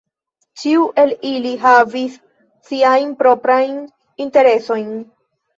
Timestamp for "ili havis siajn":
1.31-3.13